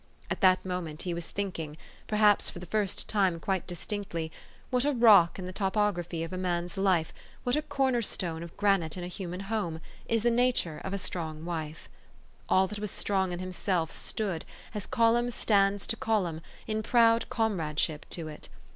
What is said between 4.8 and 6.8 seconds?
a rock in the topography of a man's